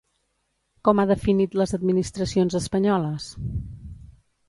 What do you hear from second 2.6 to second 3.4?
espanyoles?